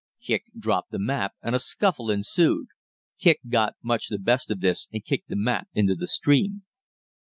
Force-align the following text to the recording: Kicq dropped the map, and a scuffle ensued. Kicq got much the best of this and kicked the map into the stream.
Kicq 0.19 0.45
dropped 0.59 0.89
the 0.89 0.97
map, 0.97 1.33
and 1.43 1.53
a 1.53 1.59
scuffle 1.59 2.09
ensued. 2.09 2.69
Kicq 3.21 3.35
got 3.49 3.75
much 3.83 4.07
the 4.07 4.17
best 4.17 4.49
of 4.49 4.59
this 4.59 4.87
and 4.91 5.05
kicked 5.05 5.29
the 5.29 5.35
map 5.35 5.67
into 5.75 5.93
the 5.93 6.07
stream. 6.07 6.63